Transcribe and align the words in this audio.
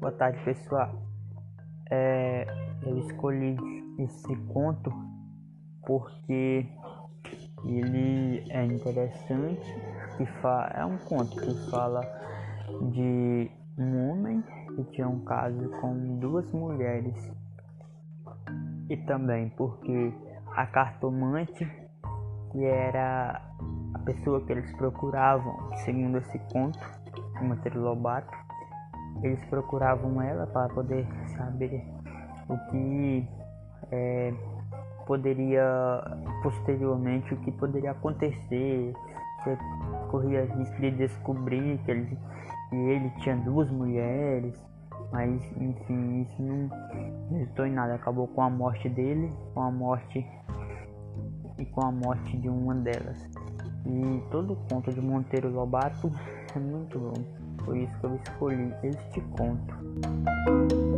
Boa 0.00 0.12
tarde, 0.12 0.42
pessoal. 0.44 0.94
É, 1.90 2.46
eu 2.86 2.98
escolhi 3.00 3.54
esse 3.98 4.34
conto 4.46 4.90
porque 5.84 6.66
ele 7.66 8.50
é 8.50 8.64
interessante 8.64 9.60
e 10.18 10.26
é 10.74 10.84
um 10.86 10.96
conto 10.96 11.36
que 11.36 11.70
fala 11.70 12.00
de 12.92 13.50
um 13.76 14.08
homem 14.08 14.42
que 14.74 14.84
tinha 14.84 15.06
um 15.06 15.20
caso 15.20 15.68
com 15.82 16.18
duas 16.18 16.50
mulheres 16.50 17.30
e 18.88 18.96
também 18.96 19.50
porque 19.50 20.14
a 20.56 20.66
cartomante 20.66 21.70
que 22.52 22.64
era 22.64 23.42
a 23.92 23.98
pessoa 23.98 24.40
que 24.46 24.50
eles 24.50 24.72
procuravam 24.76 25.76
segundo 25.84 26.16
esse 26.16 26.38
conto 26.50 26.78
Monteiro 27.42 27.82
Lobato 27.82 28.49
eles 29.22 29.42
procuravam 29.46 30.20
ela 30.22 30.46
para 30.46 30.68
poder 30.68 31.06
saber 31.36 31.84
o 32.48 32.56
que 32.70 33.28
é, 33.90 34.32
poderia 35.06 35.64
posteriormente 36.42 37.34
o 37.34 37.36
que 37.38 37.52
poderia 37.52 37.92
acontecer. 37.92 38.92
Você 39.38 39.58
corria 40.10 40.44
risco 40.44 40.80
de 40.80 40.90
descobrir 40.90 41.78
que 41.84 41.90
ele, 41.90 42.18
que 42.68 42.76
ele 42.76 43.10
tinha 43.20 43.36
duas 43.36 43.70
mulheres 43.70 44.70
mas 45.12 45.42
enfim 45.56 46.22
isso 46.22 46.42
não 46.42 46.70
resultou 47.30 47.66
em 47.66 47.72
nada. 47.72 47.94
Acabou 47.94 48.28
com 48.28 48.42
a 48.42 48.50
morte 48.50 48.88
dele 48.88 49.32
com 49.54 49.62
a 49.62 49.70
morte 49.70 50.26
e 51.58 51.64
com 51.66 51.82
a 51.82 51.92
morte 51.92 52.36
de 52.38 52.48
uma 52.48 52.74
delas. 52.74 53.18
E 53.86 54.22
todo 54.30 54.52
o 54.52 54.56
conto 54.68 54.92
de 54.92 55.00
Monteiro 55.00 55.50
Lobato 55.50 56.12
é 56.54 56.58
muito 56.58 56.98
bom 56.98 57.49
por 57.64 57.76
isso 57.76 57.92
que 58.00 58.06
eu 58.06 58.20
escolhi 58.24 58.74
este 58.82 59.20
conto. 59.36 60.89